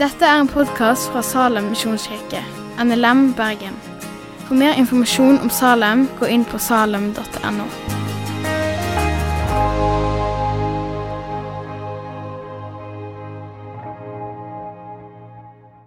[0.00, 2.40] Dette er en podkast fra Salem misjonskirke,
[2.80, 3.74] NLM Bergen.
[4.46, 7.66] For mer informasjon om Salem, gå inn på salem.no.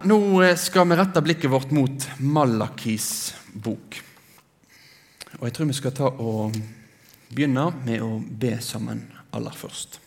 [0.03, 0.19] Nå
[0.61, 3.09] skal vi rette blikket vårt mot Malakis
[3.53, 3.97] bok.
[5.39, 6.53] Og Jeg tror vi skal ta og
[7.33, 9.99] begynne med å be sammen aller først.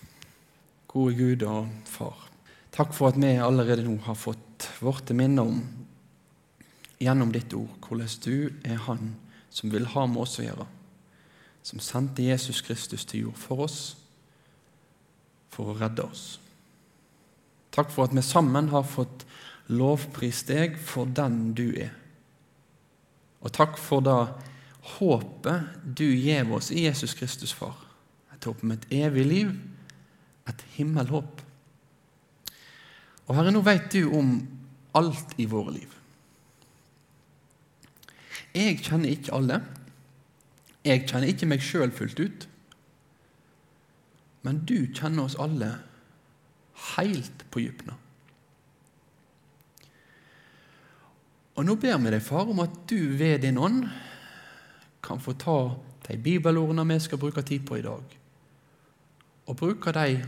[0.88, 2.28] Gode Gud og Far.
[2.72, 5.60] Takk for at vi allerede nå har fått vårt til minne om
[7.00, 9.14] gjennom ditt ord hvordan du er Han
[9.50, 10.66] som vil ha med oss å gjøre,
[11.64, 13.78] som sendte Jesus Kristus til jord for oss,
[15.48, 16.24] for å redde oss.
[17.72, 19.24] Takk for at vi sammen har fått
[19.72, 21.94] lovprist deg for den du er.
[23.40, 24.20] Og takk for det
[24.96, 27.85] håpet du gir oss i Jesus Kristus, far.
[28.46, 29.48] Et håp om et evig liv,
[30.46, 31.40] et himmelhåp.
[33.26, 34.36] Og Herre, nå vet du om
[34.94, 35.94] alt i våre liv.
[38.54, 39.56] Jeg kjenner ikke alle.
[40.86, 42.46] Jeg kjenner ikke meg sjøl fullt ut.
[44.46, 45.72] Men du kjenner oss alle
[46.94, 47.96] helt på dypene.
[51.56, 53.88] Og nå ber vi deg, far, om at du ved din ånd
[55.02, 55.58] kan få ta
[56.06, 58.16] de bibelordene vi skal bruke tid på i dag,
[59.46, 60.24] og bruke dem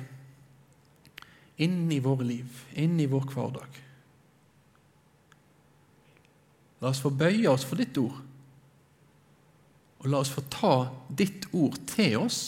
[1.59, 3.79] inn i våre liv, inn i vår hverdag.
[6.79, 8.21] La oss få bøye oss for ditt ord,
[9.99, 10.75] og la oss få ta
[11.11, 12.41] ditt ord til oss,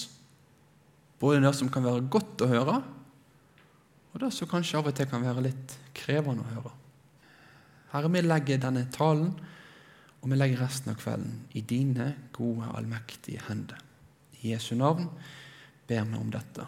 [1.19, 2.77] både det som kan være godt å høre,
[4.11, 6.73] og det som kanskje av og til kan være litt krevende å høre.
[7.91, 9.33] Herre, vi legger denne talen
[10.21, 13.81] og vi legger resten av kvelden i dine gode, allmektige hender.
[14.41, 15.09] I Jesu navn
[15.91, 16.67] ber meg om dette.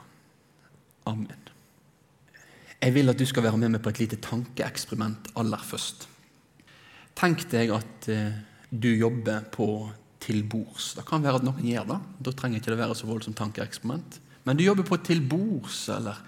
[1.10, 1.48] Amen.
[2.82, 6.08] Jeg vil at du skal være med meg på et lite tankeeksperiment aller først.
[7.18, 9.68] Tenk deg at eh, du jobber på
[10.22, 10.92] til bords.
[10.98, 11.98] Det kan være at noen gjør det.
[12.26, 14.18] Da trenger ikke det være så voldsomt tankeeksperiment.
[14.46, 16.18] Men du jobber på til bords, eller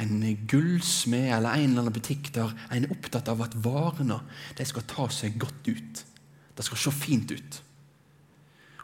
[0.00, 4.20] en gullsmed eller en eller annen butikk der en er opptatt av at varene
[4.56, 6.04] de skal ta seg godt ut.
[6.56, 7.58] Det skal se fint ut.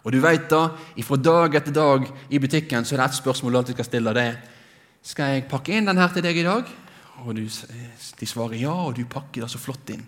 [0.04, 0.66] Og du vet da,
[1.00, 4.12] ifra dag etter dag i butikken så er det ett spørsmål du alltid skal stille.
[4.12, 4.28] det
[5.02, 6.68] Skal jeg pakke inn den her til deg i dag?
[7.24, 7.44] Og du,
[8.20, 10.04] De svarer ja, og du pakker det så flott inn.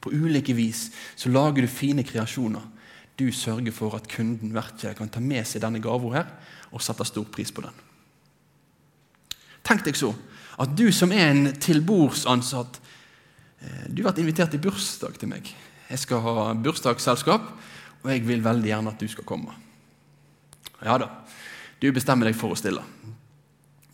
[0.00, 2.62] På ulike vis så lager du fine kreasjoner.
[3.18, 6.30] Du sørger for at kunden virkelig kan ta med seg denne gava her
[6.72, 7.74] og sette stor pris på den.
[9.62, 10.14] Tenk deg så
[10.62, 12.78] at du som er en tilbordsansatt
[13.62, 15.48] eh, Du har vært invitert i bursdag til meg.
[15.88, 17.46] Jeg skal ha bursdagsselskap,
[18.02, 19.54] og jeg vil veldig gjerne at du skal komme.
[20.82, 21.08] Ja da,
[21.78, 22.82] du bestemmer deg for å stille.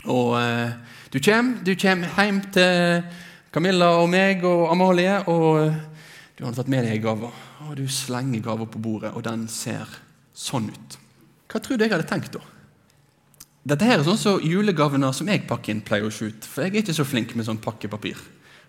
[0.08, 0.76] Og eh,
[1.12, 3.02] du kommer, du kommer hjem til
[3.52, 5.78] Camilla og meg og Amalie, og eh,
[6.38, 7.28] du har tatt med deg gaver.
[7.28, 7.68] gave.
[7.68, 9.90] Og du slenger gava på bordet, og den ser
[10.36, 10.98] sånn ut.
[11.48, 12.44] Hva tror du jeg hadde tenkt da?
[13.68, 16.46] Dette her er sånn som julegavene som jeg pakker inn, pleier å se ut.
[16.46, 18.20] For jeg er ikke så flink med sånn pakkepapir.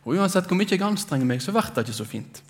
[0.04, 2.42] Og uansett hvor mye jeg anstrenger meg, så blir det ikke så fint.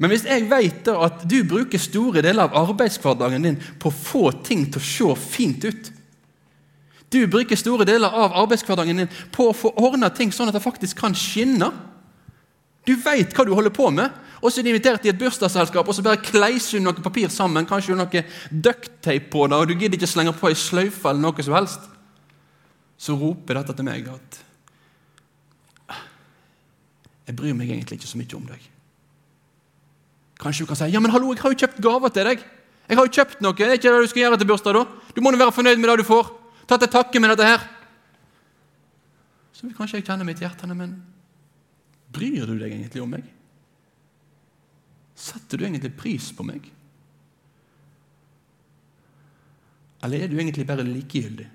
[0.00, 3.96] Men hvis jeg vet da at du bruker store deler av arbeidshverdagen din på å
[3.96, 5.90] få ting til å se fint ut
[7.10, 10.62] Du bruker store deler av arbeidshverdagen din på å få ordna ting sånn at det
[10.62, 11.72] faktisk kan skinne.
[12.86, 15.88] Du veit hva du holder på med, og så er du invitert i et bursdagsselskap,
[15.90, 19.74] og så bare kleiser du noe papir sammen, kanskje noe ducktape på det, og du
[19.74, 21.90] gidder ikke slenge på ei sløyfe eller noe som helst.
[22.94, 24.40] Så roper dette til meg at
[27.26, 28.70] Jeg bryr meg egentlig ikke så mye om deg.
[30.40, 32.44] Kanskje du kan si ja, men hallo, jeg har jo kjøpt gaver til deg.
[32.88, 33.54] Jeg har jo kjøpt noe.
[33.56, 35.12] Det er ikke det du skal gjøre til bursdag, da.
[35.14, 36.32] Du må jo være fornøyd med det du får.
[36.66, 37.66] Ta til takke med dette her.
[39.54, 40.96] Så kanskje jeg kjenne mitt hjerte, men
[42.10, 43.26] bryr du deg egentlig om meg?
[45.20, 46.64] Setter du egentlig pris på meg?
[50.00, 51.50] Eller er du egentlig bare likegyldig?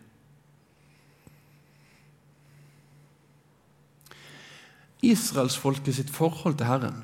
[5.05, 7.01] Israelsfolket sitt forhold til Herren,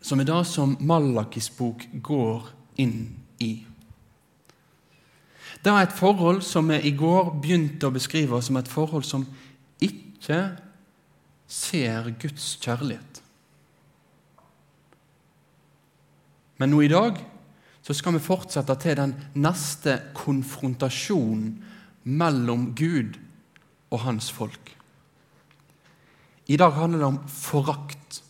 [0.00, 3.00] som er det som Malakis bok går inn
[3.42, 3.52] i.
[5.64, 9.26] Det er et forhold som vi i går begynte å beskrive som et forhold som
[9.82, 10.42] ikke
[11.48, 13.22] ser Guds kjærlighet.
[16.58, 17.18] Men nå i dag
[17.82, 21.54] så skal vi fortsette til den neste konfrontasjonen
[22.04, 23.16] mellom Gud
[23.90, 24.74] og hans folk.
[26.48, 28.22] I dag handler det om forakt.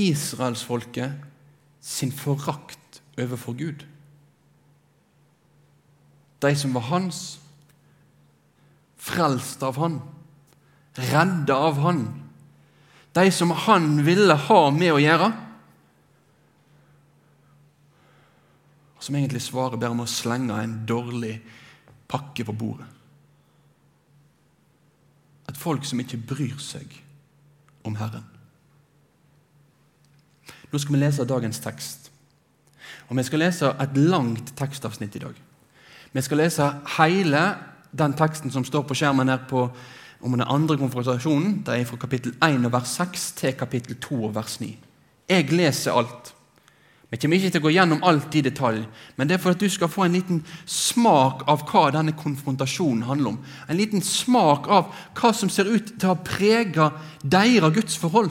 [0.00, 1.12] Israelsfolket
[1.80, 3.84] sin forakt overfor Gud.
[6.40, 7.40] De som var hans,
[8.96, 10.00] frelst av Han,
[10.96, 12.04] redda av Han.
[13.12, 15.30] De som Han ville ha med å gjøre.
[19.00, 21.38] Som egentlig svarer bare med å slenge en dårlig
[22.10, 22.88] pakke på bordet.
[25.50, 26.92] Et folk som ikke bryr seg
[27.84, 28.29] om Herren.
[30.70, 32.10] Nå skal vi lese dagens tekst.
[33.08, 35.34] Og Vi skal lese et langt tekstavsnitt i dag.
[36.12, 37.42] Vi skal lese hele
[37.92, 39.70] den teksten som står på skjermen her på,
[40.20, 41.62] om den andre konfrontasjonen.
[41.66, 44.76] Det er fra kapittel 1 og vers 6 til kapittel 2 og vers 9.
[45.28, 46.34] Jeg leser alt.
[47.10, 48.84] Vi kommer ikke til å gå gjennom alt i detalj,
[49.18, 53.02] men det er for at du skal få en liten smak av hva denne konfrontasjonen
[53.08, 53.40] handler om.
[53.66, 56.92] En liten smak av hva som ser ut til å ha prega
[57.22, 58.30] deres gudsforhold.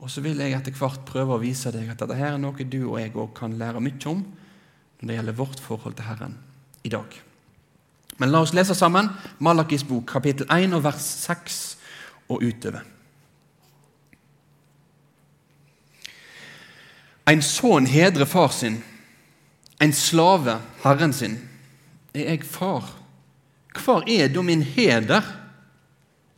[0.00, 2.64] Og så vil jeg etter hvert prøve å vise deg at dette her er noe
[2.64, 4.22] du og jeg òg kan lære mye om
[5.00, 6.38] når det gjelder vårt forhold til Herren
[6.84, 7.18] i dag.
[8.20, 9.08] Men la oss lese sammen
[9.40, 11.60] Malakis bok, kapittel 1 og vers 6
[12.32, 12.84] og utover.
[17.30, 18.80] En sønn hedrer far sin,
[19.80, 21.36] en slave herren sin.
[22.12, 22.88] Er jeg far?
[23.84, 25.22] Hvor er da min heder?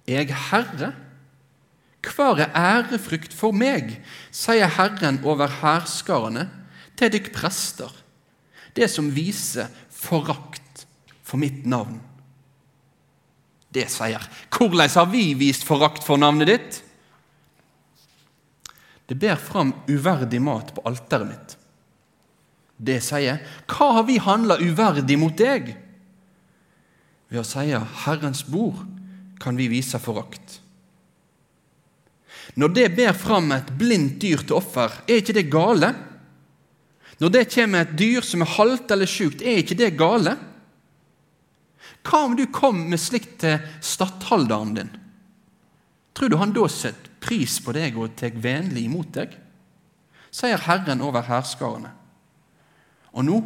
[0.06, 0.92] Er jeg herre?
[2.02, 4.00] Hvar er ærefrykt for meg,
[4.34, 6.49] sier Herren over hærskarene,
[6.99, 7.90] til dykk prester,
[8.76, 10.84] det som viser forakt
[11.22, 12.00] for mitt navn.
[13.72, 14.20] Det sier
[14.52, 16.81] Hvordan har vi vist forakt for navnet ditt?
[19.08, 21.55] Det ber fram uverdig mat på alteret mitt.
[22.76, 23.40] Det sier
[23.70, 25.72] Hva har vi handla uverdig mot deg?
[27.32, 27.70] Ved å si
[28.05, 28.82] Herrens bord
[29.40, 30.61] kan vi vise forakt.
[32.58, 35.93] Når det ber fram et blindt dyr til offer, er ikke det gale?
[37.20, 40.34] Når det kommer et dyr som er halvt eller sjukt, er ikke det gale?
[42.02, 44.90] Hva om du kom med slikt til stattholderen din?
[46.12, 49.38] Tror du han da setter pris på deg og tar vennlig imot deg?
[50.32, 51.93] sier Herren over herskarene.
[53.12, 53.38] Og nå,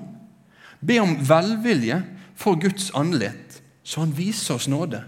[0.78, 1.98] be om velvilje
[2.38, 5.02] for Guds andlet, så han viser oss nåde.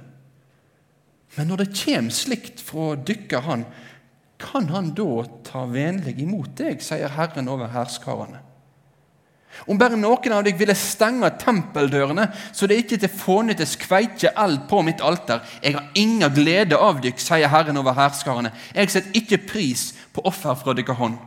[1.36, 3.62] Men når det kommer slikt fra dykker han,
[4.38, 8.44] kan han da ta vennlig imot deg, sier Herren over herskarene.
[9.66, 14.68] Om bare noen av deg ville stenge tempeldørene, så det ikke til fånyttes kveitje eld
[14.70, 15.42] på mitt alter.
[15.64, 18.52] Jeg har ingen glede av dykk, sier Herren over herskarene.
[18.76, 21.18] Jeg setter ikke pris på offer fra deres hånd.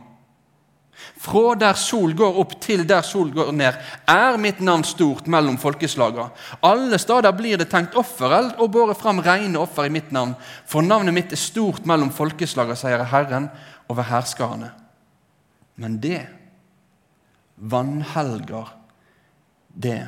[0.92, 3.78] Fra der sol går opp til der sol går ned,
[4.10, 6.28] er mitt navn stort mellom folkeslagene.
[6.62, 10.34] Alle steder blir det tenkt offereld og båret fram rene offer i mitt navn.
[10.68, 13.50] For navnet mitt er stort mellom folkeslagene, sier Herren
[13.90, 14.72] over herskerne.»
[15.80, 16.26] Men det
[17.56, 18.74] vanhelger
[19.72, 20.02] det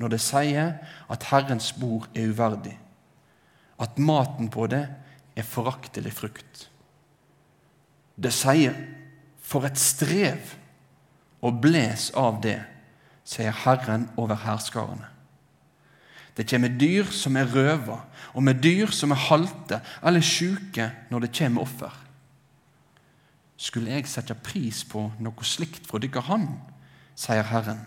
[0.00, 0.72] når det sier
[1.12, 2.74] at Herrens bord er uverdig,
[3.78, 4.86] at maten på det
[5.36, 6.66] er foraktelig frukt.
[8.16, 8.74] Det sier
[9.52, 10.56] for et strev!
[11.42, 12.60] Og bles av det,
[13.26, 15.08] sier Herren over hærskarene.
[16.36, 17.98] Det kommer dyr som er røva,
[18.32, 21.96] og med dyr som er halte eller sjuke når det kommer offer.
[23.58, 26.46] Skulle jeg sette pris på noe slikt fra dere han,
[27.18, 27.82] sier Herren.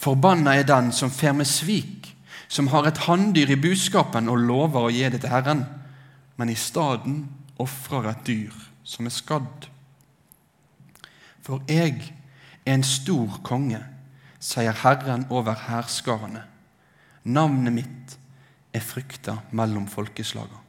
[0.00, 2.14] Forbanna er den som fer med svik,
[2.48, 5.66] som har et hanndyr i buskapen og lover å gi det til Herren,
[6.40, 7.26] men i staden
[7.60, 9.68] ofrer et dyr som er skadd.
[11.42, 11.96] For jeg
[12.64, 13.80] er en stor konge,
[14.40, 16.44] sier Herren over hærskarene.
[17.24, 18.16] Navnet mitt
[18.72, 20.60] er frykta mellom folkeslaga.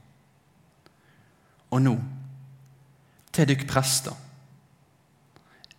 [1.72, 1.96] Og nå,
[3.32, 4.16] til dykk prester,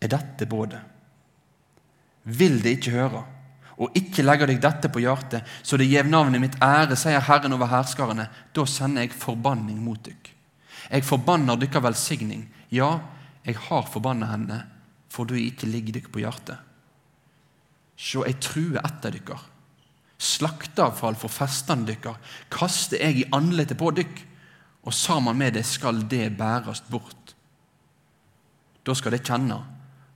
[0.01, 0.81] er dette både.
[2.25, 3.23] Vil de ikke høre,
[3.83, 7.57] og ikke legger deg dette på hjertet, så det gjev navnet mitt ære, sier Herren
[7.57, 10.31] over hærskarene, da sender jeg forbanning mot dykk.
[10.93, 12.47] Jeg forbanner dykkar velsigning.
[12.73, 12.99] Ja,
[13.47, 14.59] jeg har forbanna henne
[15.12, 16.61] for du ikke ligger dykk på hjertet.
[18.00, 19.38] Sjå, jeg truer etter dere.
[20.23, 22.19] Slakteavfall for festene dykkar
[22.52, 24.23] kaster jeg i andletet på dykk,
[24.87, 27.35] og sammen med det skal det bæres bort.
[28.83, 29.59] Da skal de kjenne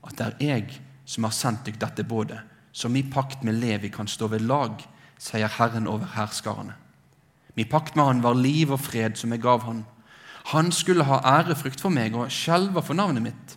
[0.07, 2.41] at det er jeg som har sendt dykk dette bådet,
[2.73, 4.81] som i pakt med Levi kan stå ved lag,
[5.23, 6.75] sier Herren over herskarene.
[7.57, 9.85] Min pakt med han var liv og fred som jeg gav han.
[10.53, 13.57] Han skulle ha ærefrykt for meg og skjelve for navnet mitt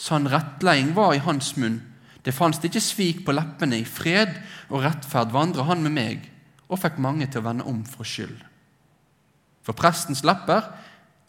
[0.00, 1.80] sann rettleding var i hans munn.
[2.24, 3.80] Det fantes ikke svik på leppene.
[3.80, 4.32] I fred
[4.70, 6.28] og rettferd vandra han med meg
[6.70, 8.38] og fikk mange til å vende om for skyld.
[9.66, 10.70] For prestens lepper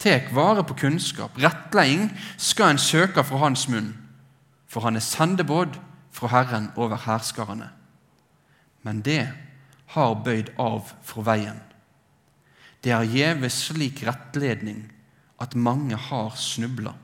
[0.02, 1.36] tek vare på kunnskap.
[1.38, 2.08] Rettleding
[2.40, 3.92] skal en søke fra hans munn,
[4.66, 5.76] for han er sendebåd
[6.12, 7.68] fra Herren over herskarene.
[8.82, 9.26] Men det
[9.94, 11.60] har bøyd av for veien.
[12.82, 14.88] Det er gjeve slik rettledning
[15.42, 16.94] at mange har snubla.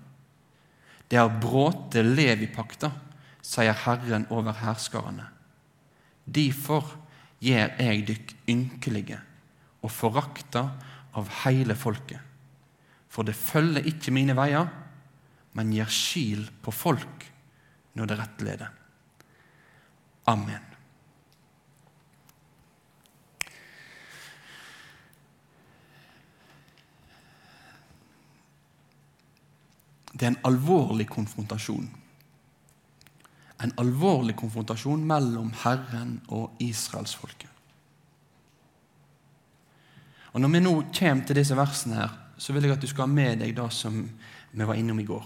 [1.09, 2.91] Det er bråte Levi-pakta,
[3.43, 5.25] sier Herren over herskarene.
[6.29, 6.91] Derfor
[7.41, 9.21] gjør jeg dykk ynkelige
[9.81, 10.65] og forakta
[11.17, 12.21] av hele folket.
[13.09, 14.69] For det følger ikke mine veier,
[15.57, 17.25] men gir skil på folk
[17.97, 18.75] når det rettleder.
[20.29, 20.68] Amen.
[30.19, 31.87] Det er en alvorlig konfrontasjon.
[33.63, 37.51] En alvorlig konfrontasjon mellom Herren og israelsfolket.
[40.33, 43.07] Og Når vi nå kommer til disse versene, her, så vil jeg at du skal
[43.07, 44.03] ha med deg det som
[44.53, 45.25] vi var innom i går.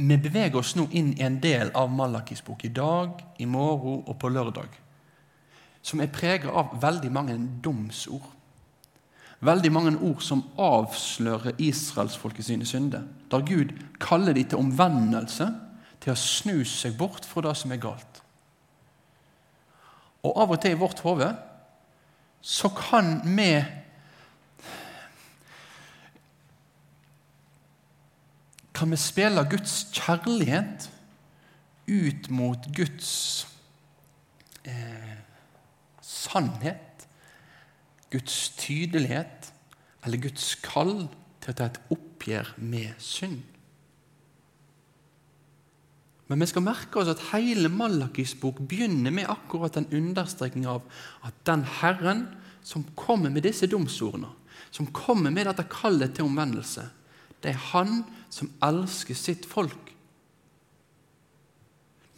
[0.00, 4.00] Vi beveger oss nå inn i en del av Malakis bok i dag, i morgen
[4.06, 4.70] og på lørdag,
[5.82, 8.39] som er preget av veldig mange domsord
[9.40, 13.06] veldig mange ord som avslører israelsfolket sine synder.
[13.30, 15.48] Der Gud kaller dem til omvendelse,
[16.00, 18.22] til å snu seg bort fra det som er galt.
[20.24, 21.28] Og av og til i vårt hode
[22.40, 23.52] så kan vi
[28.80, 30.86] Kan vi spille Guds kjærlighet
[31.84, 33.10] ut mot Guds
[34.64, 35.18] eh,
[36.00, 36.89] sannhet?
[38.10, 39.52] Guds tydelighet
[40.04, 41.06] eller Guds kall
[41.40, 43.40] til å ta et oppgjør med synd.
[46.30, 50.84] Men vi skal merke oss at hele Malakis bok begynner med akkurat den understreking av
[51.26, 52.28] at den Herren
[52.62, 54.30] som kommer med disse domsordene,
[54.70, 56.86] som kommer med dette kallet til omvendelse,
[57.42, 59.90] det er Han som elsker sitt folk.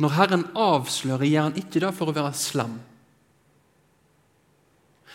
[0.02, 2.74] Når Herren avslører, gjør han ikke det for å være slem.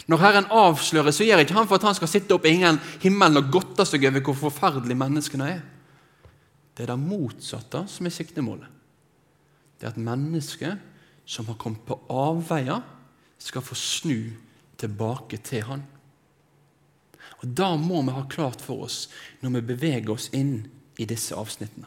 [0.06, 2.60] Når Herren avslører, så gjør ikke han for at han skal sitte oppe i
[3.02, 5.64] himmelen og godte seg over hvor forferdelige menneskene er.
[6.78, 8.70] Det er det motsatte som er siktemålet.
[9.78, 10.78] Det er at mennesket
[11.28, 12.82] som har kommet på avveier,
[13.38, 14.32] skal få snu
[14.82, 15.84] tilbake til Han.
[17.38, 19.10] Og Da må vi ha klart for oss
[19.42, 20.66] når vi beveger oss inn
[20.98, 21.86] i disse avsnittene.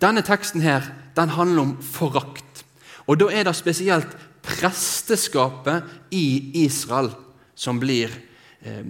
[0.00, 2.64] Denne teksten her, den handler om forakt.
[3.06, 7.10] Og Da er det spesielt presteskapet i Israel
[7.56, 8.12] som blir
[8.62, 8.84] eh,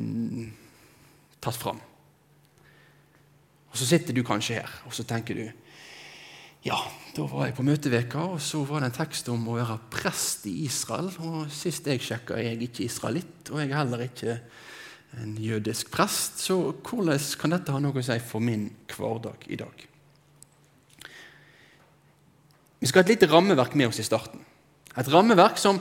[1.41, 1.81] tatt fram.
[3.71, 5.47] Og Så sitter du kanskje her og så tenker du
[6.67, 6.79] ja,
[7.15, 10.49] da var jeg på møteveka, og så var det en tekst om å være prest
[10.51, 11.13] i Israel.
[11.23, 14.35] og Sist jeg sjekka, er jeg ikke israelitt, og jeg er heller ikke
[15.23, 16.41] en jødisk prest.
[16.43, 19.87] Så hvordan kan dette ha noe å si for min hverdag i dag?
[22.83, 24.43] Vi skal ha et lite rammeverk med oss i starten.
[24.97, 25.81] Et rammeverk som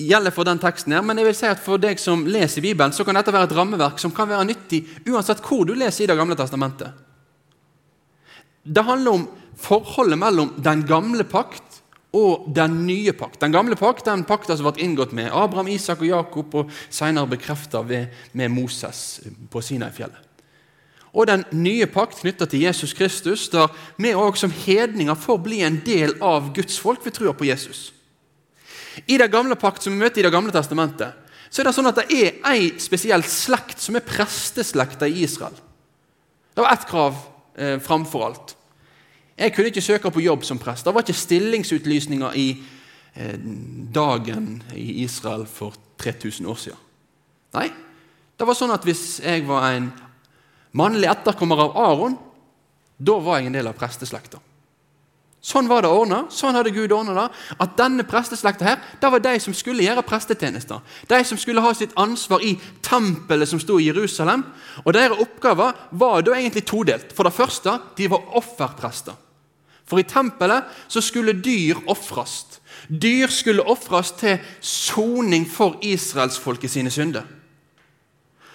[0.00, 0.92] gjelder for den teksten.
[0.92, 3.44] her, Men jeg vil si at for deg som leser Bibelen, så kan dette være
[3.50, 6.92] et rammeverk som kan være nyttig uansett hvor du leser i Det gamle testamentet.
[8.64, 13.40] Det handler om forholdet mellom den gamle pakt og den nye pakt.
[13.40, 17.30] Den gamle pakt den pakta som ble inngått med Abraham, Isak og Jakob, og senere
[17.30, 20.26] bekrefta med Moses på Sinai-fjellet.
[21.12, 25.62] Og den nye pakt knytta til Jesus Kristus, der vi òg som hedninger får bli
[25.66, 27.90] en del av Guds folk ved trua på Jesus.
[29.06, 31.14] I det gamle pakt som vi møter i Det gamle testamentet,
[31.50, 35.56] så er det sånn at det er ei spesiell slekt som er presteslekta i Israel.
[36.54, 37.16] Det var ett krav
[37.56, 38.54] eh, framfor alt.
[39.40, 40.84] Jeg kunne ikke søke på jobb som prest.
[40.84, 42.48] Det var ikke stillingsutlysninger i
[43.14, 43.38] eh,
[43.94, 46.82] dagen i Israel for 3000 år siden.
[47.56, 47.66] Nei,
[48.38, 49.88] det var sånn at hvis jeg var en
[50.76, 52.14] mannlig etterkommer av Aron,
[53.00, 54.38] da var jeg en del av presteslekta.
[55.40, 56.26] Sånn var det ordna.
[56.28, 57.38] Sånn hadde Gud ordna det.
[57.64, 60.82] At denne presteslekta her, det var de som skulle gjøre prestetjenester.
[61.08, 64.44] De som skulle ha sitt ansvar i tempelet som sto i Jerusalem.
[64.84, 67.14] Og Deres oppgaver var da egentlig todelt.
[67.16, 69.16] For det første, de var offerprester.
[69.88, 72.60] For i tempelet så skulle dyr ofres.
[72.86, 77.24] Dyr skulle ofres til soning for israelsfolket sine synder.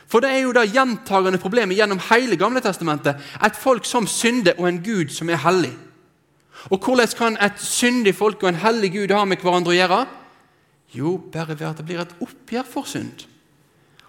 [0.08, 3.18] For det er jo det gjentagende problemet gjennom hele Gamle testamentet.
[3.44, 5.74] Et folk som synder, og en Gud som er hellig.
[6.74, 10.00] Og hvordan kan et syndig folk og en hellig Gud ha med hverandre å gjøre?
[10.96, 13.26] Jo, bare ved at det blir et oppgjør for synd.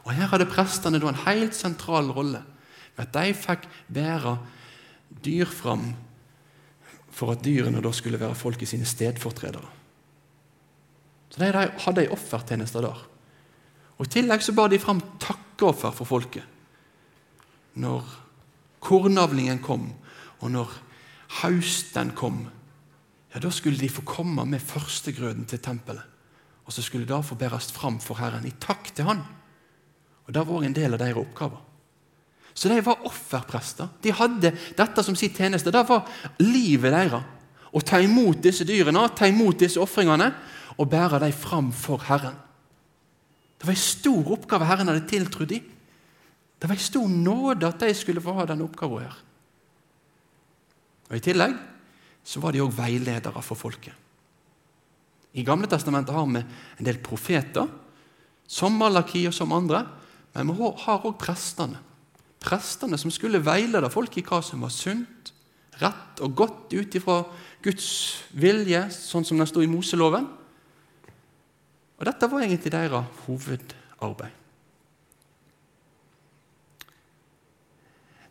[0.07, 2.43] Og Her hadde prestene en helt sentral rolle,
[2.97, 4.37] ved at de fikk bære
[5.25, 5.91] dyr fram
[7.11, 9.69] for at dyrene da skulle være folk i sine stedfortredere.
[11.31, 13.03] Så De hadde ei offertjeneste der.
[13.97, 16.45] Og I tillegg så bar de fram takkeoffer for folket.
[17.75, 18.05] Når
[18.81, 19.91] kornavlingen kom,
[20.41, 20.73] og når
[21.43, 22.47] hausten kom,
[23.35, 26.05] ja, da skulle de få komme med førstegrøden til tempelet.
[26.67, 29.23] Og så skulle det få bæres fram for Herren i takk til Han.
[30.27, 31.63] Og Det var en del av deres oppgaver.
[32.55, 33.89] Så de var offerprester.
[34.03, 35.71] De hadde dette som sin tjeneste.
[35.71, 36.09] Det var
[36.41, 37.23] livet deres.
[37.77, 40.31] Å ta imot disse dyrene, ta imot disse ofringene
[40.77, 42.39] og bære dem fram for Herren.
[43.61, 45.69] Det var en stor oppgave Herren hadde tiltrodd dem.
[46.57, 49.21] Det var en stor nåde at de skulle få ha denne oppgaven her.
[51.11, 51.55] Og I tillegg
[52.27, 53.95] så var de òg veiledere for folket.
[55.37, 57.69] I Gamle testamentet har vi en del profeter,
[58.47, 59.83] som Malaki og som andre.
[60.35, 61.81] Men vi har òg prestene.
[62.41, 65.33] Prestene som skulle veilede folk i hva som var sunt,
[65.81, 67.21] rett og godt ut ifra
[67.65, 67.89] Guds
[68.33, 70.29] vilje, sånn som den sto i Moseloven.
[71.97, 74.46] Og Dette var egentlig deres hovedarbeid.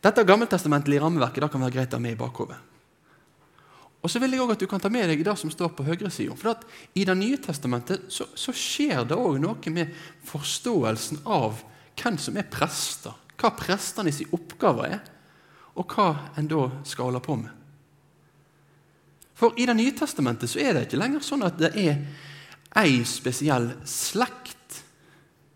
[0.06, 2.58] Dette gammeltestamentlige rammeverket det kan være greit å ha med i bakhodet.
[4.06, 5.86] Og så vil jeg også at du kan ta med deg det som står på
[5.88, 6.36] høyresida.
[6.38, 6.62] For
[6.94, 9.96] i Det nye testamentet så, så skjer det òg noe med
[10.30, 11.64] forståelsen av
[11.98, 13.16] hvem som er prester.
[13.34, 15.02] Hva prestene sin oppgave er,
[15.74, 17.50] og hva en da skal holde på med.
[19.36, 21.98] For i Det nye testamentet så er det ikke lenger sånn at det er
[22.78, 24.84] ei spesiell slekt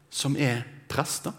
[0.10, 1.38] som er prester.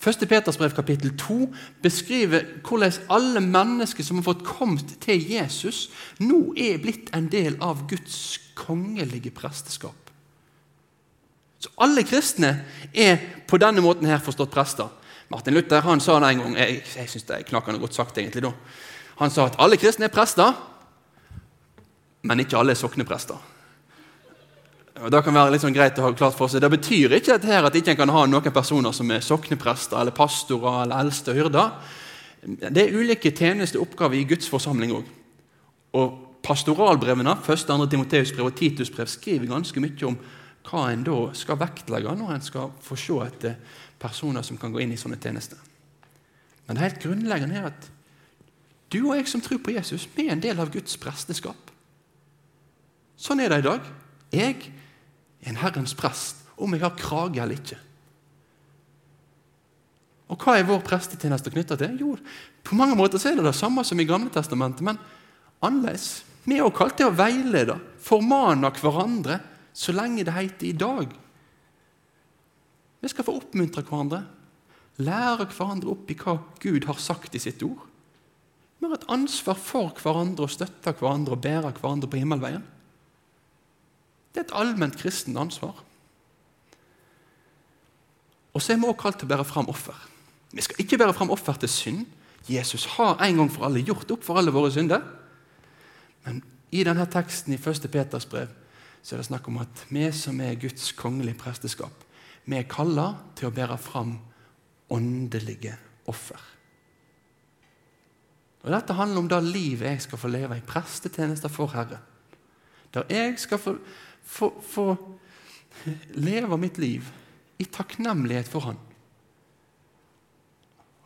[0.00, 0.28] 1.
[0.28, 6.54] Peters brev kapittel 2 beskriver hvordan alle mennesker som har fått kommet til Jesus, nå
[6.56, 9.96] er blitt en del av Guds kongelige presteskap.
[11.60, 12.64] Så Alle kristne
[12.96, 14.88] er på denne måten her forstått prester.
[15.28, 18.18] Martin Luther han sa det en gang Jeg, jeg synes det er knakende godt sagt
[18.18, 18.54] egentlig da.
[19.20, 20.56] Han sa at alle kristne er prester,
[22.22, 23.36] men ikke alle er sokneprester.
[25.00, 26.60] Og Det kan være litt sånn greit å ha klart for seg.
[26.60, 29.96] Det betyr ikke dette her at ikke en kan ha noen personer som er sokneprester
[30.00, 31.70] eller pastorer eller eldste hyrder.
[32.44, 35.08] Det er ulike tjenesteoppgaver i Guds forsamling òg.
[35.96, 37.64] Og pastoralbrevene, 1.
[37.68, 37.86] 2.
[37.92, 40.18] Timoteus brev og Titus brev, skriver ganske mye om
[40.68, 43.56] hva en da skal vektlegge når en skal få se etter
[44.00, 45.58] personer som kan gå inn i sånne tjenester.
[46.66, 47.88] Men det helt grunnleggende er at
[48.90, 51.70] du og jeg som tror på Jesus, vi er en del av Guds presteskap.
[53.20, 53.88] Sånn er det i dag.
[54.34, 54.56] Jeg
[55.46, 57.78] en Herrens prest, om jeg har krage eller ikke.
[60.30, 61.96] Og hva er vår prestetjeneste knytta til?
[61.98, 62.14] Jo,
[62.66, 65.00] på mange måter er det det samme som i Gamle testamentet, men
[65.64, 66.22] annerledes.
[66.44, 69.40] Vi er også kalt til å veilede, formane hverandre,
[69.74, 71.10] så lenge det heter i dag.
[73.00, 74.22] Vi skal få oppmuntre hverandre,
[75.00, 77.86] lære hverandre opp i hva Gud har sagt i sitt ord.
[78.80, 82.62] Vi har et ansvar for hverandre og støtte hverandre og bære hverandre på himmelveien.
[84.30, 85.82] Det er et allment kristent ansvar.
[88.54, 89.96] Og så er vi også kalt til å bære fram offer.
[90.50, 92.06] Vi skal ikke bære fram offer til synd.
[92.50, 95.04] Jesus har en gang for alle gjort opp for alle våre synder.
[96.26, 96.42] Men
[96.74, 97.86] i denne teksten i 1.
[97.90, 98.50] Peters brev
[99.02, 102.04] så er det snakk om at vi som er Guds kongelige presteskap,
[102.44, 104.18] vi er kalla til å bære fram
[104.92, 105.72] åndelige
[106.10, 106.40] offer.
[108.60, 112.00] Og Dette handler om det livet jeg skal få leve i prestetjenester for Herre.
[112.92, 113.76] Der jeg skal få
[114.24, 114.86] få, få
[116.16, 117.08] leve mitt liv
[117.60, 118.78] i takknemlighet for Han.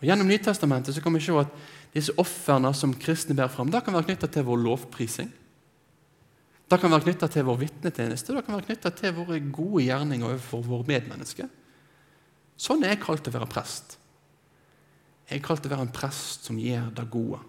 [0.01, 1.55] Og Gjennom Nytestamentet så kan vi se at
[1.95, 5.31] disse ofrene som kristne bærer fram, det kan være knytta til vår lovprising.
[6.71, 10.27] Det kan være knytta til vår vitnetjeneste, det kan være knytta til våre gode gjerninger
[10.27, 11.51] overfor våre medmennesker.
[12.57, 13.97] Sånn er jeg kalt til å være prest.
[15.29, 17.41] Jeg er kalt til å være en prest som gjør det gode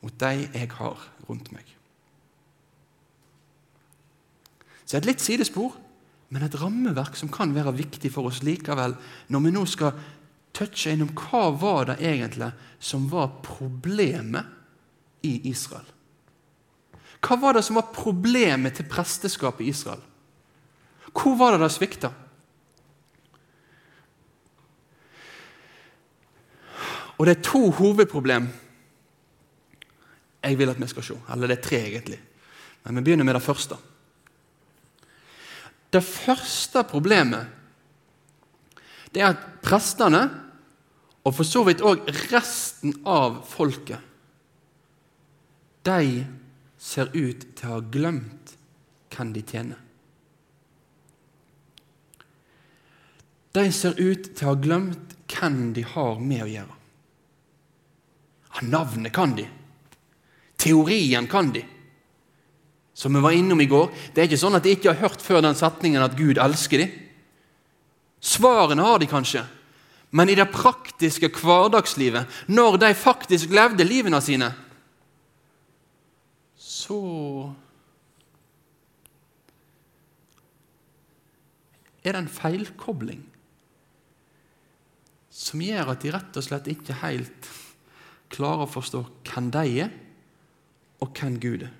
[0.00, 1.79] mot de jeg har rundt meg.
[4.90, 5.76] Så et litt sidespor,
[6.34, 8.96] men et rammeverk som kan være viktig for oss likevel,
[9.30, 9.92] når vi nå skal
[10.50, 12.48] touche innom hva var det egentlig
[12.82, 14.50] som var problemet
[15.22, 15.86] i Israel.
[17.22, 20.02] Hva var det som var problemet til presteskapet i Israel?
[21.14, 22.10] Hvor var det det svikta?
[27.14, 28.50] Og det er to hovedproblem
[30.40, 31.20] jeg vil at vi skal se.
[31.30, 32.18] Eller det er tre, egentlig.
[32.82, 33.78] Men vi begynner med det første.
[35.90, 37.56] Det første problemet
[39.10, 40.22] det er at prestene,
[41.26, 43.98] og for så vidt òg resten av folket,
[45.82, 46.22] de
[46.80, 48.54] ser ut til å ha glemt
[49.10, 49.80] hvem de tjener.
[53.50, 56.76] De ser ut til å ha glemt hvem de har med å gjøre.
[58.62, 59.48] navnet kan de.
[60.56, 61.64] Teorien kan de
[63.00, 65.22] som vi var innom i går, det er ikke sånn at de ikke har hørt
[65.24, 66.92] før den setningen at Gud elsker dem.
[68.20, 69.46] Svarene har de kanskje,
[70.12, 74.50] men i det praktiske hverdagslivet, når de faktisk levde livene sine,
[76.60, 77.00] så
[82.04, 83.24] er det en feilkobling
[85.40, 87.52] som gjør at de rett og slett ikke helt
[88.30, 89.92] klarer å forstå hvem de er,
[91.00, 91.79] og hvem Gud er.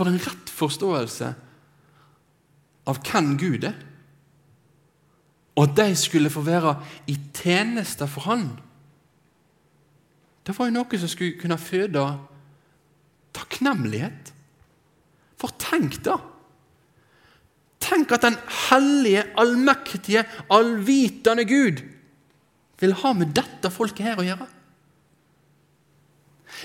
[0.00, 1.26] For en rett forståelse
[2.88, 3.74] av hvem Gud er,
[5.60, 6.72] og at de skulle få være
[7.12, 8.46] i tjeneste for Han.
[10.40, 12.06] Det var jo noe som skulle kunne føde
[13.36, 14.32] takknemlighet.
[15.36, 16.16] For tenk, da!
[17.84, 21.84] Tenk at den hellige, allmektige, allvitende Gud
[22.80, 24.48] vil ha med dette folket her å gjøre.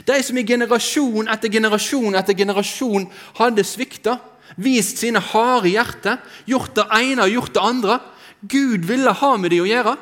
[0.04, 3.08] De som i generasjon etter generasjon etter generasjon
[3.40, 4.18] hadde svikta,
[4.60, 8.00] vist sine harde hjerter, gjort det ene og gjort det andre.
[8.46, 9.96] Gud ville ha med dem å gjøre.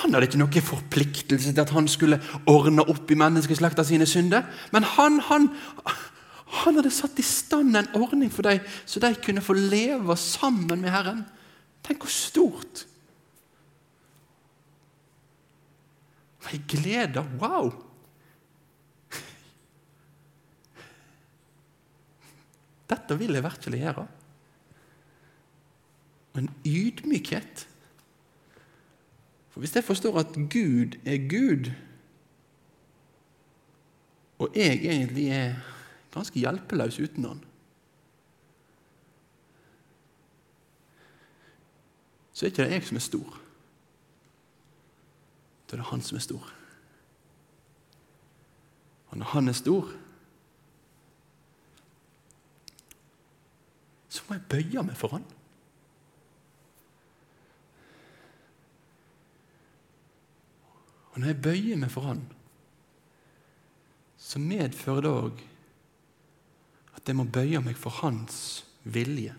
[0.00, 4.46] Han hadde ikke noen forpliktelse til at han skulle ordne opp i menneskeslekta sine synder.
[4.72, 5.50] Men han, han,
[6.62, 10.80] han hadde satt i stand en ordning for dem, så de kunne få leve sammen
[10.80, 11.26] med Herren.
[11.84, 12.86] Tenk hvor stort!
[16.50, 17.22] Ei glede!
[17.40, 17.70] Wow!
[22.90, 24.06] Dette vil jeg virkelig gjøre.
[26.32, 27.68] Og en ydmykhet.
[29.50, 31.70] For Hvis jeg forstår at Gud er Gud,
[34.38, 35.54] og jeg egentlig er
[36.12, 37.44] ganske hjelpeløs uten Han
[42.32, 43.41] Så er ikke det jeg som er stor.
[45.72, 46.48] Da er det Han som er stor.
[49.08, 49.88] Og når Han er stor,
[54.08, 55.24] så må jeg bøye meg for Han.
[61.12, 62.20] Og når jeg bøyer meg for Han,
[64.20, 65.40] så medfører det òg
[67.00, 69.32] at jeg må bøye meg for Hans vilje.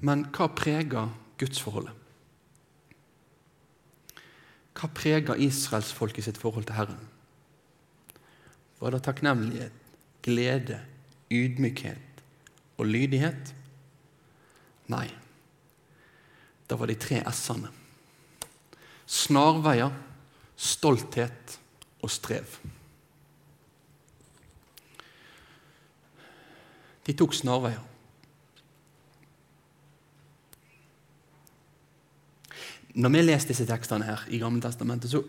[0.00, 1.94] Men hva preger gudsforholdet?
[4.78, 7.08] Hva preger israelsfolket sitt forhold til Herren?
[8.78, 9.74] Var det takknemlighet,
[10.22, 10.78] glede,
[11.34, 12.22] ydmykhet
[12.78, 13.54] og lydighet?
[14.86, 15.08] Nei.
[16.68, 17.72] Det var de tre s-ene.
[19.08, 19.90] Snarveier,
[20.54, 21.58] stolthet
[22.04, 22.58] og strev.
[27.08, 27.82] De tok snarveier.
[32.98, 35.22] Når vi leser disse tekstene her i Gamle Testamentet, så,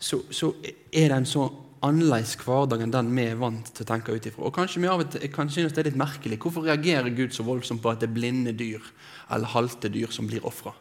[0.00, 1.48] så, så er det en så
[1.84, 4.44] annerledes hverdag enn den vi er vant til å tenke ut ifra.
[4.48, 6.40] Og kanskje vi av og til kan synes det er litt merkelig.
[6.40, 8.84] Hvorfor reagerer Gud så voldsomt på at det er blinde dyr
[9.32, 10.74] eller halte dyr som blir ofra?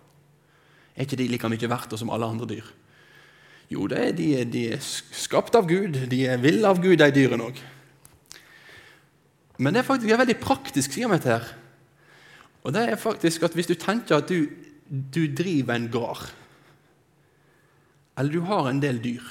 [0.95, 2.71] Er ikke de like mye verdt som alle andre dyr?
[3.69, 5.95] Jo, er, de, de er skapt av Gud.
[6.09, 7.59] De er ville av Gud, de dyrene òg.
[9.59, 11.35] Men det er faktisk en veldig praktisk side av dette.
[11.35, 11.51] her.
[12.63, 14.49] Og det er faktisk at Hvis du tenker at du
[14.89, 16.25] du driver en gård,
[18.17, 19.25] eller du har en del dyr,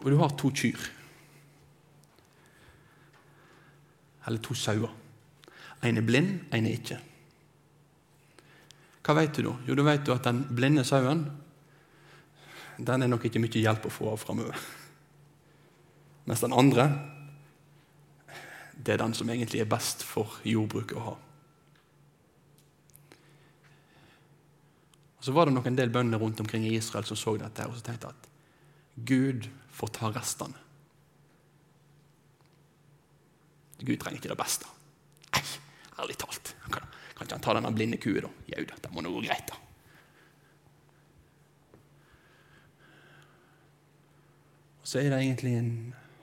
[0.00, 0.90] og du har to kyr
[4.26, 4.92] eller to sauer.
[5.84, 6.96] En er blind, en er ikke.
[9.04, 9.52] Hva vet du da?
[9.68, 11.26] Jo, da vet du at den blinde sauen
[12.74, 14.56] den er nok ikke mye hjelp å få av framover.
[16.24, 16.88] Mens den andre
[18.74, 21.14] det er den som egentlig er best for jordbruket å ha.
[25.24, 27.64] Og Så var det nok en del bønder rundt omkring i Israel som så dette
[27.64, 28.26] og så tenkte at
[29.08, 30.58] Gud får ta restene.
[33.80, 34.68] Gud trenger ikke det beste.
[35.32, 35.40] Nei,
[36.02, 36.50] ærlig talt.
[36.66, 36.84] Kan,
[37.16, 38.30] kan ikke han ta denne blinde kua, da?
[38.52, 39.56] Jau da, det må nå gå greit, da.
[44.82, 45.72] Og Så er det egentlig en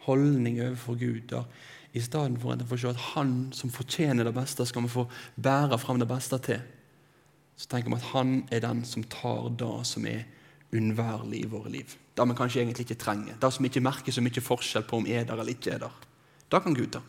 [0.05, 1.49] holdning overfor Gud der
[1.97, 4.93] i stedet for at en får se at han som fortjener det beste, skal vi
[4.93, 5.07] få
[5.41, 6.61] bære fram det beste til
[7.57, 10.23] så tenker vi at han er den som tar det som er
[10.71, 11.95] unnværlig i våre liv.
[12.15, 13.37] Det vi kanskje egentlig ikke trenger.
[13.39, 15.97] Det som ikke merker så mye forskjell på om er der eller ikke er der.
[16.51, 17.01] Det kan Gud ta.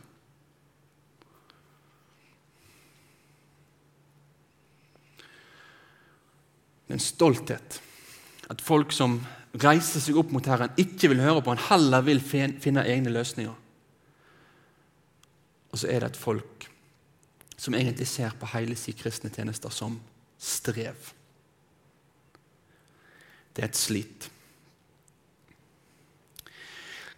[6.87, 7.81] Det er en stolthet.
[8.51, 9.21] At folk som
[9.63, 13.55] reiser seg opp mot Herren, ikke vil høre på Han, heller vil finne egne løsninger.
[15.73, 16.69] Og så er det et folk
[17.57, 19.97] som egentlig ser på hele sin kristne tjenester som
[20.43, 21.13] strev.
[23.53, 24.29] Det er et slit.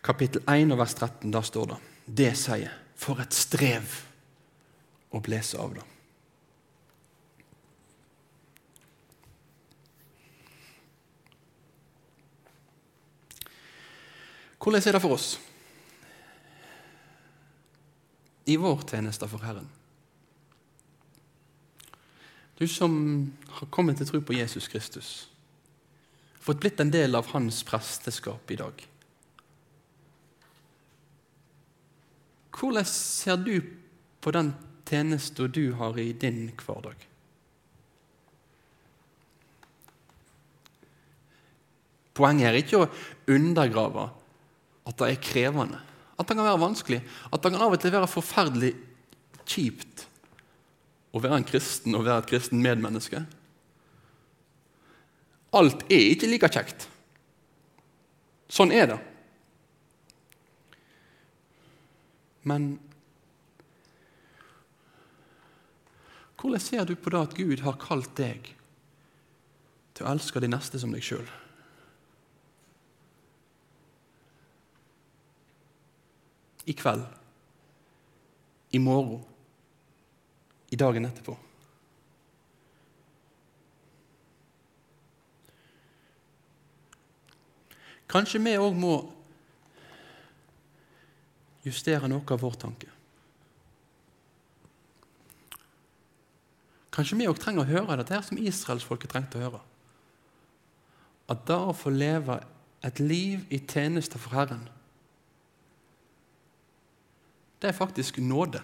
[0.04, 3.96] Kapittel 1 og vers 13, der står det Det sier For et strev
[5.14, 5.84] å blese av det.
[14.64, 15.34] Hvordan er det for oss
[18.48, 19.68] i vår tjeneste for Herren?
[22.58, 22.92] Du som
[23.58, 25.08] har kommet til tro på Jesus Kristus,
[26.38, 28.84] fått blitt en del av hans presteskap i dag.
[32.54, 33.56] Hvordan ser du
[34.22, 34.52] på den
[34.86, 36.94] tjenesten du har i din hverdag?
[42.14, 42.90] Poenget er ikke å
[43.34, 44.06] undergrave
[44.86, 45.80] at det er krevende,
[46.14, 48.74] at det kan være vanskelig, at det kan av og til være forferdelig
[49.42, 50.04] kjipt
[51.14, 53.22] å være en kristen og være et kristen medmenneske.
[55.55, 56.88] Alt er ikke like kjekt.
[58.50, 58.98] Sånn er det.
[62.44, 62.74] Men
[66.40, 68.50] hvordan ser du på det at Gud har kalt deg
[69.94, 71.24] til å elske de neste som deg sjøl?
[76.68, 77.07] I kveld,
[78.77, 79.22] i morgen,
[80.74, 81.37] i dagen etterpå.
[88.10, 88.94] Kanskje vi òg må
[91.64, 92.90] justere noe av vår tanke.
[96.94, 99.62] Kanskje vi òg trenger å høre dette her som israelsfolket trengte å høre.
[101.32, 102.38] At det å få leve
[102.84, 104.68] et liv i tjeneste for Herren,
[107.58, 108.60] det er faktisk nåde.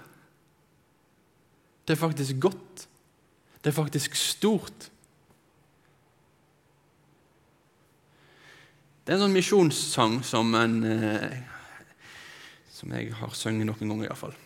[1.87, 2.87] Det er faktisk godt.
[3.61, 4.90] Det er faktisk stort.
[9.05, 11.40] Det er en sånn misjonssang som, eh,
[12.71, 14.37] som jeg har sunget noen ganger, iallfall.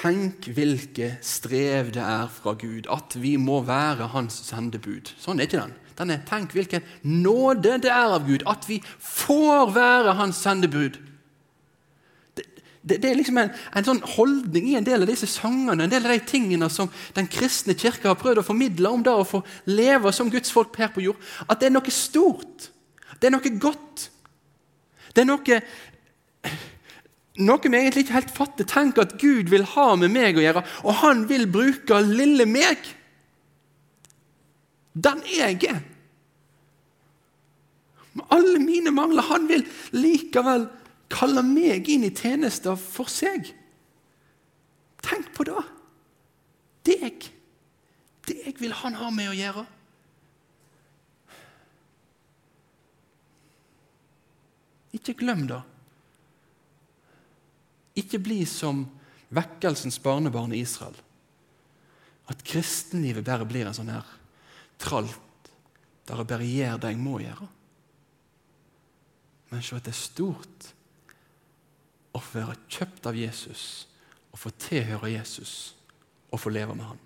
[0.00, 5.12] Tenk hvilke strev det er fra Gud at vi må være Hans sendebud.
[5.20, 5.74] Sånn er ikke den.
[5.98, 10.96] den er, tenk hvilken nåde det er av Gud at vi får være Hans sendebud.
[12.80, 15.92] Det, det, er liksom en, en, sånn holdning i en del av disse sangene, en
[15.92, 19.26] del av de tingene som den kristne kirke har prøvd å formidle om det å
[19.28, 22.70] få leve som Guds folk her på jord, at det er noe stort.
[23.20, 24.06] Det er noe godt.
[25.12, 25.60] Det er noe
[27.40, 28.66] noe vi egentlig ikke helt fatter.
[28.68, 32.80] Tenk at Gud vil ha med meg å gjøre, og han vil bruke lille meg.
[34.92, 35.80] Den jeg er.
[38.18, 39.28] Med alle mine mangler.
[39.30, 39.64] Han vil
[39.94, 40.66] likevel
[41.10, 43.50] kalle meg inn i tjenester for seg.
[45.04, 45.64] Tenk på det.
[46.86, 47.26] Deg.
[48.30, 49.66] Deg vil han ha med å gjøre.
[54.96, 55.60] Ikke glem det.
[58.00, 58.84] Ikke bli som
[59.34, 60.96] vekkelsens barnebarn i Israel.
[62.30, 64.06] At kristenlivet bare blir en sånn her
[64.80, 65.18] tralt
[66.08, 67.46] der jeg bare gjør det jeg må gjøre.
[69.50, 70.70] Men se at det er stort
[72.12, 73.62] å få være kjøpt av Jesus,
[74.30, 75.74] å få tilhøre Jesus
[76.30, 77.00] og få leve med Han.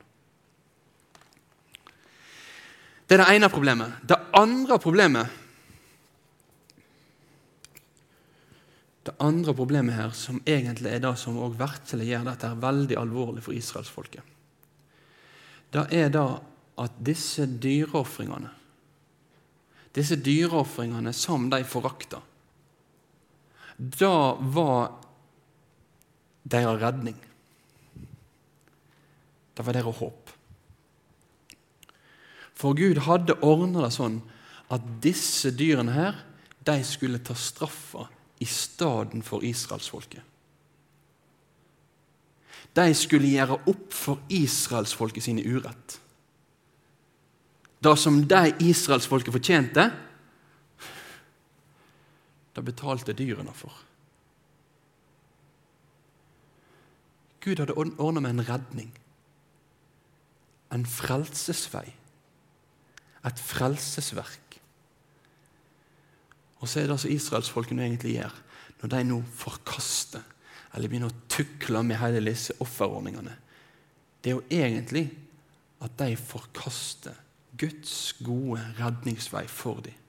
[3.04, 3.98] Det er det ene problemet.
[4.02, 5.40] Det andre problemet
[9.04, 12.96] Det andre problemet her, som egentlig er det som også virkelig gjør dette er veldig
[12.96, 14.22] alvorlig for israelsfolket,
[15.76, 16.22] det er da
[16.80, 18.48] at disse dyreofringene
[19.94, 22.18] disse dyreofringene som de forakta,
[23.78, 25.00] da var
[26.44, 27.16] deres redning.
[29.54, 30.30] Det var deres håp.
[32.54, 34.20] For Gud hadde ordna det sånn
[34.72, 36.20] at disse dyrene her,
[36.64, 38.06] de skulle ta straffa
[38.40, 40.22] i stedet for israelsfolket.
[42.74, 45.98] De skulle gjøre opp for israelsfolket sine urett.
[47.84, 49.84] Det som de israelsfolket fortjente,
[52.54, 53.74] det betalte dyrene for.
[57.44, 58.92] Gud hadde ordna med en redning,
[60.72, 61.90] en frelsesvei,
[63.24, 64.58] et frelsesverk.
[66.62, 68.38] Og så er det altså israelsfolket egentlig gjør,
[68.80, 70.24] når de nå forkaster
[70.74, 73.34] eller begynner å tukle med hele disse offerordningene.
[74.24, 75.04] Det er jo egentlig
[75.84, 77.20] at de forkaster
[77.60, 80.03] Guds gode redningsvei for dem.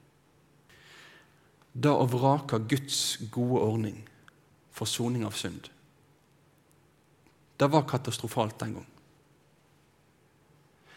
[1.75, 2.99] Det å vrake Guds
[3.31, 3.97] gode ordning
[4.71, 5.67] for soning av synd,
[7.55, 8.87] det var katastrofalt den gang.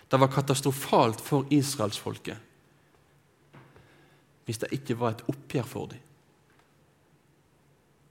[0.08, 2.44] Det var katastrofalt for israelsfolket
[4.48, 6.04] hvis det ikke var et oppgjør for dem.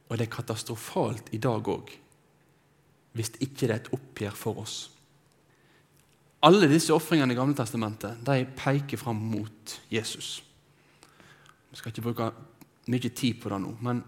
[0.08, 1.95] Og det er katastrofalt i dag òg
[3.17, 4.75] hvis ikke det er et oppgjør for oss.
[6.45, 10.43] Alle disse ofringene i Gamle Testamentet de peker fram mot Jesus.
[11.71, 12.30] Vi skal ikke bruke
[12.91, 14.04] mye tid på det nå, men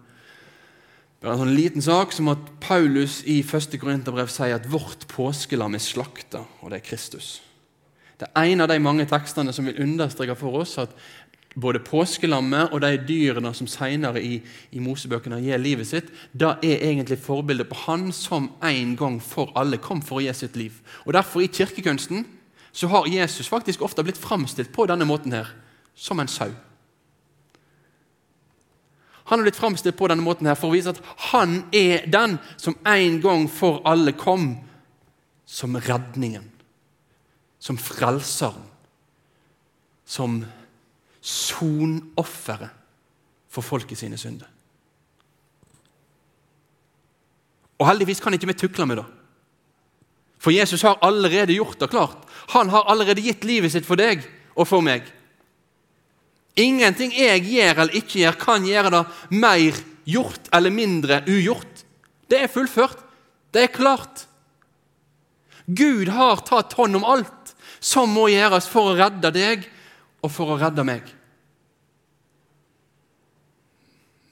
[1.20, 3.74] det er en sånn liten sak som at Paulus i 1.
[3.76, 7.42] Korinterbrev sier at vårt påskelam er slakta, og det er Kristus.
[8.16, 10.94] Det er en av de mange tekstene som vil understreke for oss at
[11.60, 14.38] både påskelammet og de dyrene som senere i,
[14.72, 19.52] i Mosebøkene gir livet sitt, da er egentlig forbildet på han som en gang for
[19.60, 20.80] alle kom for å gi sitt liv.
[21.04, 22.24] Og Derfor, i kirkekunsten,
[22.72, 25.52] så har Jesus faktisk ofte blitt framstilt på denne måten her,
[25.92, 26.52] som en sau.
[29.30, 30.98] Han har blitt framstilt på denne måten her for å vise at
[31.30, 34.56] han er den som en gang for alle kom
[35.46, 36.48] som redningen,
[37.62, 38.66] som frelseren,
[40.02, 40.40] som
[41.22, 42.74] sonofferet
[43.50, 44.50] for folket sine synder.
[47.78, 49.06] Og Heldigvis kan ikke vi tukle med det.
[50.40, 52.26] For Jesus har allerede gjort det klart.
[52.56, 54.24] Han har allerede gitt livet sitt for deg
[54.56, 55.06] og for meg.
[56.60, 61.84] Ingenting jeg gjør eller ikke gjør, kan gjøre det mer gjort eller mindre ugjort.
[62.30, 62.98] Det er fullført.
[63.50, 64.26] Det er klart.
[65.66, 69.64] Gud har tatt hånd om alt som må gjøres for å redde deg
[70.20, 71.06] og for å redde meg.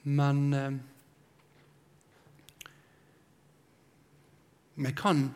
[0.09, 0.77] Men eh,
[4.79, 5.27] vi kan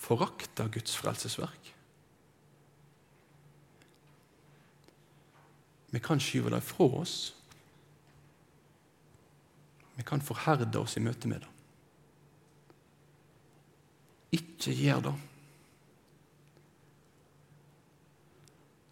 [0.00, 1.74] forakte Guds frelsesverk.
[5.90, 7.36] Vi kan skyve det fra oss.
[9.94, 11.48] Vi kan forherde oss i møte med det.
[14.32, 15.14] Ikke gjør det.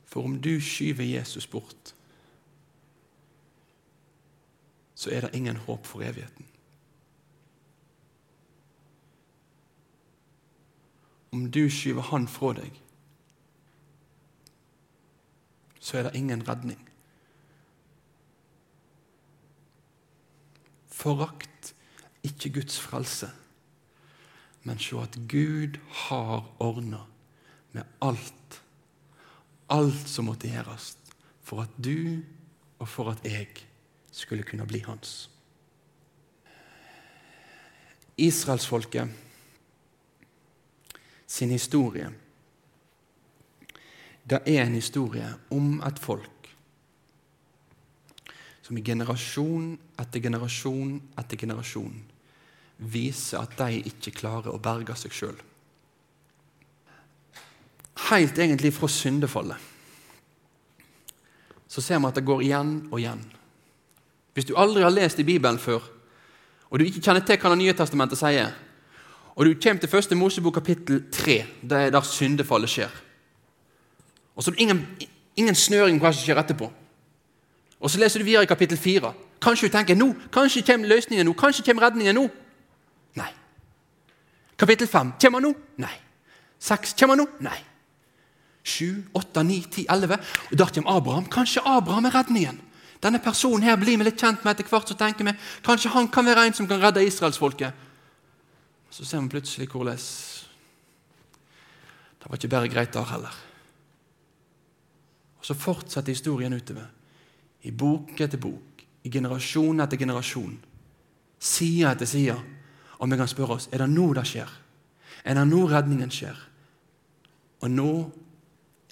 [0.08, 1.94] For om du skyver Jesus bort,
[4.94, 6.46] så er det ingen håp for evigheten.
[11.32, 12.82] Om du skyver Han fra deg,
[15.80, 16.88] så er det ingen redning.
[20.98, 21.74] Forakt
[22.26, 23.30] ikke Guds frelse,
[24.66, 27.04] men se at Gud har ordna
[27.72, 28.34] med alt
[29.68, 30.94] alt som måtte gjøres
[31.44, 32.22] for at du
[32.78, 33.48] og for at jeg
[34.12, 35.30] skulle kunne bli hans.
[38.18, 39.12] Israelsfolket
[41.26, 42.08] sin historie
[44.28, 46.38] det er en historie om et folk
[48.68, 51.94] som i generasjon etter generasjon etter generasjon
[52.78, 55.38] viser at de ikke klarer å berge seg sjøl
[58.09, 59.57] helt egentlig fra syndefallet,
[61.68, 63.20] så ser vi at det går igjen og igjen.
[64.35, 65.83] Hvis du aldri har lest i Bibelen før,
[66.68, 68.52] og du ikke kjenner til hva Det nye testamentet sier,
[69.35, 72.90] og du kommer til første Mosebok kapittel 3, det er der syndefallet skjer
[74.35, 74.87] Og så ingen,
[75.37, 76.70] ingen snøring på hva som skjer etterpå.
[77.80, 79.12] Og så leser du videre i kapittel 4.
[79.42, 82.26] Kanskje du tenker nå, kanskje kommer løsningen nå, kanskje kommer redningen nå.
[83.18, 83.30] Nei.
[84.58, 85.52] Kapittel 5 kommer nå?
[85.78, 85.94] Nei.
[86.58, 87.28] 6 kommer nå?
[87.46, 87.58] Nei.
[88.68, 90.18] 7, 8, 9, 10, 11.
[90.50, 91.28] Og da kommer Abraham.
[91.30, 92.58] Kanskje Abraham er redningen.
[93.02, 94.88] Denne personen her blir vi litt kjent med etter hvert.
[94.88, 97.72] så tenker vi, Kanskje han kan være en som kan redde israelsfolket.
[98.90, 99.96] Så ser vi plutselig hvordan
[102.18, 103.34] Det var ikke bare greit der heller.
[105.38, 106.97] Og Så fortsetter historien utover.
[107.68, 110.54] I bok etter bok, i generasjon etter generasjon,
[111.38, 112.37] side etter side.
[112.98, 114.48] Og vi kan spørre oss er det nå det skjer.
[115.28, 116.38] Er det nå redningen skjer?
[117.62, 117.90] Og nå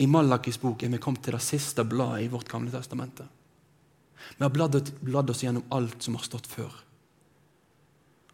[0.03, 3.25] i Malakis bok er vi kommet til det siste bladet i vårt gamle testamente.
[4.37, 6.73] Vi har bladd oss gjennom alt som har stått før.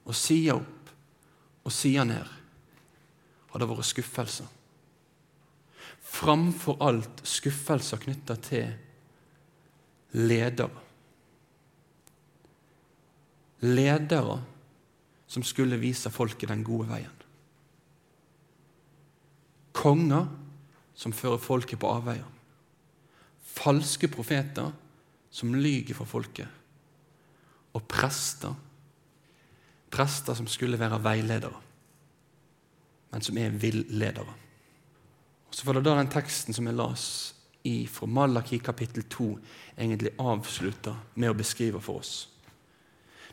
[0.08, 0.90] Og sida opp
[1.62, 2.26] og sida ned
[3.52, 4.48] har det vært skuffelser.
[6.12, 8.72] Framfor alt skuffelser knytta til
[10.12, 10.80] ledere.
[13.62, 14.40] Ledere
[15.26, 17.18] som skulle vise folket den gode veien.
[19.72, 20.26] Konger
[20.94, 22.28] som fører folket på avveier.
[23.52, 24.72] Falske profeter
[25.32, 26.48] som lyger for folket.
[27.72, 28.52] Og prester.
[29.92, 31.58] Prester som skulle være veiledere,
[33.12, 34.34] men som er villedere.
[35.48, 37.34] Og Så var det da den teksten som jeg las
[37.68, 39.28] i fra Malaki kapittel 2,
[39.76, 42.28] egentlig avslutter med å beskrive for oss.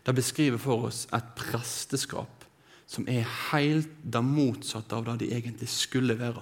[0.06, 2.46] Det beskriver for oss et presteskap
[2.90, 6.42] som er helt det motsatte av det de egentlig skulle være.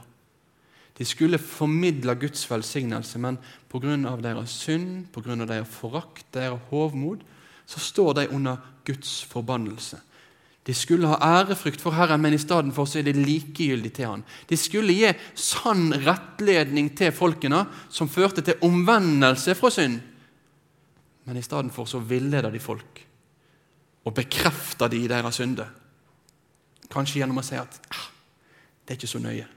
[0.98, 3.38] De skulle formidle Guds velsignelse, men
[3.70, 4.16] pga.
[4.22, 5.36] deres synd, pga.
[5.46, 7.22] deres forakt, deres hovmod,
[7.66, 10.00] så står de under Guds forbannelse.
[10.68, 14.10] De skulle ha ærefrykt for Herren, men i stedet for så er det likegyldig til
[14.10, 14.24] han.
[14.50, 20.02] De skulle gi sann rettledning til folkene, som førte til omvendelse fra synd.
[21.24, 23.04] Men i stedet for så villeder de folk
[24.08, 25.72] og bekrefter de i deres synder.
[26.92, 28.06] Kanskje gjennom å si at ah,
[28.84, 29.48] det er ikke så nøye.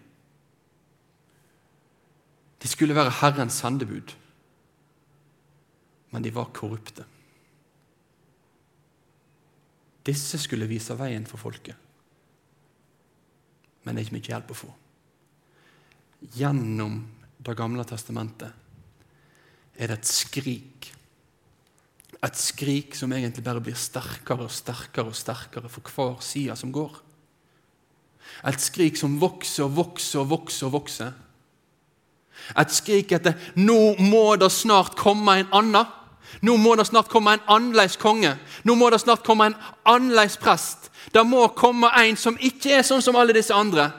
[2.60, 4.14] De skulle være Herrens sendebud,
[6.10, 7.06] men de var korrupte.
[10.06, 11.76] Disse skulle vise veien for folket.
[13.84, 14.70] Men det er ikke mye hjelp å få.
[16.36, 17.00] Gjennom
[17.40, 18.52] Det gamle testamentet
[19.80, 20.90] er det et skrik.
[22.20, 26.68] Et skrik som egentlig bare blir sterkere og sterkere og sterkere for hver side som
[26.74, 26.98] går.
[28.44, 30.66] Et skrik som vokser og vokser og vokser.
[30.66, 31.12] og vokser.
[32.58, 35.99] Et skrik etter 'nå må det snart komme en annen'.
[36.42, 38.36] Nå må det snart komme en annerledes konge.
[38.64, 40.90] Nå må det snart komme en annerledes prest.
[41.14, 43.90] Det må komme en som ikke er sånn som alle disse andre.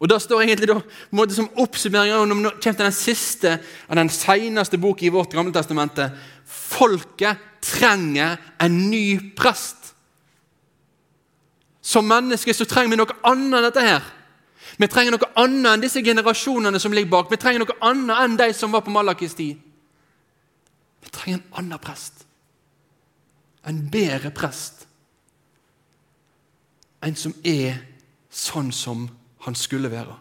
[0.00, 0.78] Og Det står egentlig da,
[1.12, 5.34] måte som oppsummering når vi kommer til den siste av den seneste boka i vårt
[5.36, 6.14] gamle testamentet.
[6.46, 9.92] Folket trenger en ny prest.
[11.82, 14.08] Som mennesker så trenger vi noe annet enn dette her.
[14.80, 17.28] Vi trenger noe annet enn disse generasjonene som ligger bak.
[17.32, 19.58] Vi trenger noe annet enn de som var på Malakis tid.
[21.00, 22.24] Vi trenger en annen prest.
[23.64, 24.86] En bedre prest.
[27.02, 27.80] En som er
[28.30, 29.08] sånn som
[29.46, 30.16] han skulle være.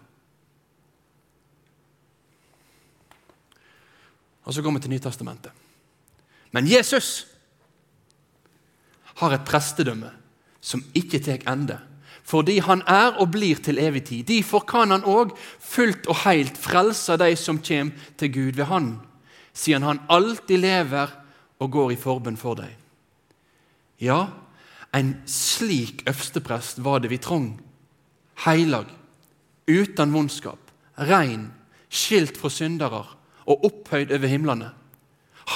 [4.49, 5.51] Og Så går vi til Nytestamentet.
[6.51, 7.27] Men Jesus
[9.19, 10.09] har et prestedømme
[10.61, 11.77] som ikke tar ende,
[12.23, 14.23] fordi han er og blir til evig tid.
[14.25, 18.97] Derfor kan han òg fullt og helt frelse de som kommer til Gud ved Han
[19.59, 21.11] siden han alltid lever
[21.59, 22.71] og går i forbønn for deg.
[23.99, 24.29] Ja,
[24.95, 27.51] en slik øversteprest var det vi trong.
[28.45, 28.87] Heilag,
[29.67, 31.49] uten vondskap, rein,
[31.91, 33.03] skilt fra syndere
[33.49, 34.71] og opphøyd over himlene.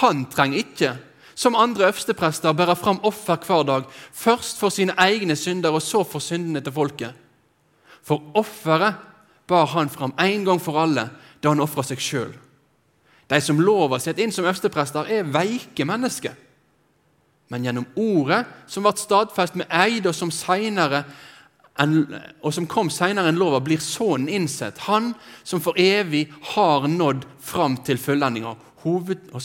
[0.02, 0.94] Han trenger ikke,
[1.36, 6.04] som andre øversteprester, bære fram offer hver dag, først for sine egne synder og så
[6.04, 7.14] for syndene til folket.
[8.04, 9.00] For offeret
[9.48, 11.08] bar han fram en gang for alle
[11.42, 12.34] da han ofra seg sjøl.
[13.30, 16.36] De som lover sitt inn som øversteprester, er veike mennesker.
[17.54, 20.32] Men gjennom ordet, som ble stadfest med eid, og som,
[21.80, 21.96] en,
[22.42, 24.84] og som kom senere enn lova, blir Sønnen innsett.
[24.88, 25.14] Han
[25.44, 28.56] som for evig har nådd fram til fullendinga.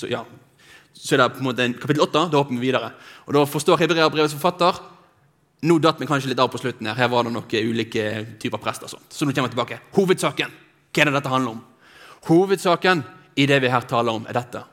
[0.09, 0.25] Ja.
[0.99, 2.25] Så er det på en måte kapittel 8.
[2.33, 2.93] Da hopper vi videre.
[3.27, 4.81] Og Da forstår Hebreabrevets forfatter
[5.67, 6.87] Nå datt vi kanskje litt av på slutten.
[6.87, 6.95] her.
[6.95, 8.85] Her var det noen ulike typer prester.
[8.85, 9.11] og sånt.
[9.11, 9.81] Så nå kommer vi tilbake.
[9.93, 10.53] Hovedsaken.
[10.95, 11.65] Hva er det dette handler om?
[12.29, 13.03] Hovedsaken
[13.39, 14.65] i det vi her taler om, er dette.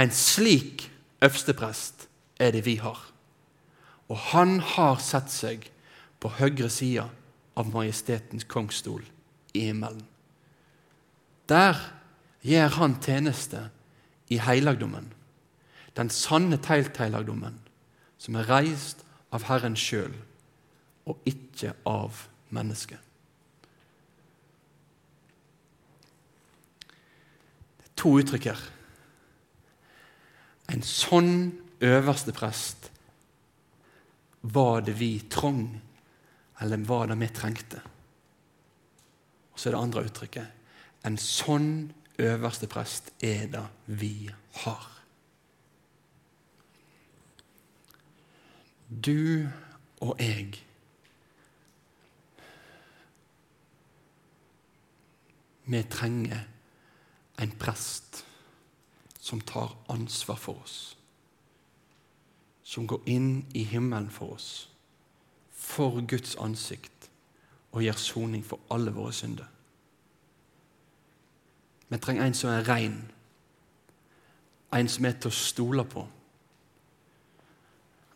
[0.00, 0.86] En slik
[1.22, 2.06] øversteprest
[2.40, 2.98] er det vi har.
[4.08, 5.68] Og han har sett seg
[6.20, 7.04] på høyre side
[7.58, 9.04] av majestetens kongsstol
[9.52, 10.04] i himmelen.
[11.48, 11.76] Der
[12.42, 13.66] gjør han tjeneste
[14.32, 15.12] i helligdommen,
[15.96, 17.58] den sanne telthelligdommen,
[18.16, 19.02] som er reist
[19.34, 20.14] av Herren sjøl
[21.04, 22.24] og ikke av
[22.54, 23.00] mennesket.
[28.02, 28.62] To uttrykk her.
[30.74, 32.88] En sånn øverste prest
[34.42, 35.68] var det vi trong,
[36.62, 37.82] eller var det vi trengte?
[39.52, 40.58] Og så er det andre uttrykket.
[41.06, 41.92] En sånn
[42.22, 44.30] øverste prest er det vi
[44.64, 44.88] har.
[48.92, 49.48] Du
[50.02, 50.60] og jeg
[55.62, 56.40] Vi trenger
[57.36, 58.24] en prest
[59.20, 60.96] som tar ansvar for oss.
[62.62, 64.68] Som går inn i himmelen for oss,
[65.50, 67.10] for Guds ansikt,
[67.72, 69.48] og gir soning for alle våre synder.
[71.88, 72.98] Vi trenger en som er rein,
[74.72, 76.04] en som er til å stole på.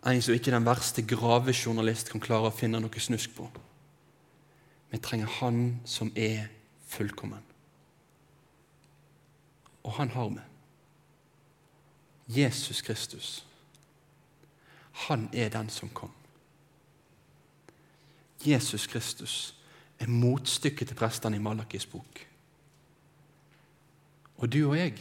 [0.06, 3.48] En som ikke den verste gravejournalist kan klare å finne noe snusk på.
[4.92, 6.48] Vi trenger han som er
[6.88, 7.55] fullkommen
[9.86, 10.40] og han har vi.
[12.40, 13.46] Jesus Kristus.
[15.06, 16.10] Han er den som kom.
[18.46, 19.54] Jesus Kristus
[19.98, 22.26] er motstykket til prestene i Malakis bok.
[24.36, 24.98] Og du og jeg,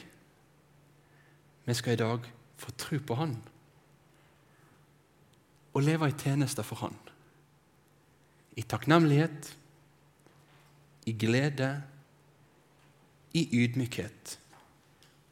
[1.65, 3.36] vi skal i dag få tro på Han
[5.73, 6.95] og leve i tjeneste for Han.
[8.55, 9.57] I takknemlighet,
[11.05, 11.83] i glede
[13.33, 14.39] i ydmykhet